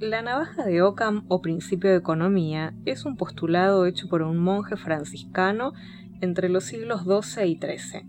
[0.00, 4.76] La navaja de Ockham o principio de economía es un postulado hecho por un monje
[4.76, 5.72] franciscano
[6.20, 8.02] entre los siglos XII y XIII.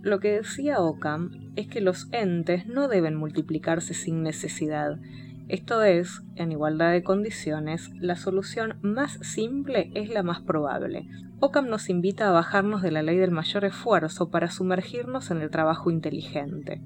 [0.00, 5.00] Lo que decía Ockham es que los entes no deben multiplicarse sin necesidad.
[5.48, 11.08] Esto es, en igualdad de condiciones, la solución más simple es la más probable.
[11.40, 15.50] Ockham nos invita a bajarnos de la ley del mayor esfuerzo para sumergirnos en el
[15.50, 16.80] trabajo inteligente.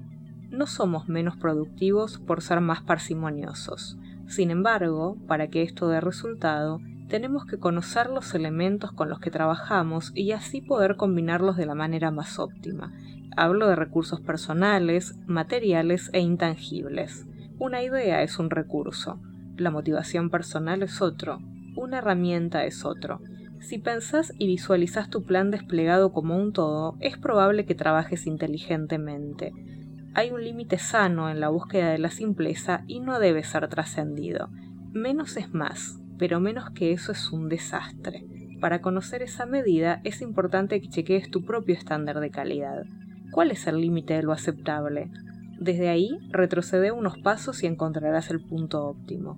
[0.49, 3.99] No somos menos productivos por ser más parsimoniosos.
[4.29, 9.31] Sin embargo, para que esto dé resultado, tenemos que conocer los elementos con los que
[9.31, 12.93] trabajamos y así poder combinarlos de la manera más óptima.
[13.35, 17.25] Hablo de recursos personales, materiales e intangibles.
[17.57, 19.19] Una idea es un recurso,
[19.57, 21.39] la motivación personal es otro,
[21.75, 23.21] una herramienta es otro.
[23.59, 29.53] Si pensás y visualizás tu plan desplegado como un todo, es probable que trabajes inteligentemente
[30.13, 34.49] hay un límite sano en la búsqueda de la simpleza y no debe ser trascendido.
[34.91, 38.25] Menos es más, pero menos que eso es un desastre.
[38.59, 42.83] Para conocer esa medida es importante que chequees tu propio estándar de calidad.
[43.31, 45.11] ¿Cuál es el límite de lo aceptable?
[45.59, 49.37] Desde ahí, retrocede unos pasos y encontrarás el punto óptimo.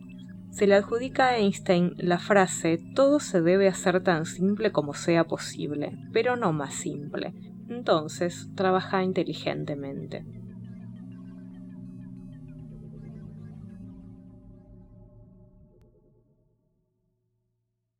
[0.52, 5.24] Se le adjudica a Einstein la frase todo se debe hacer tan simple como sea
[5.24, 7.34] posible, pero no más simple.
[7.70, 10.26] Entonces, trabaja inteligentemente.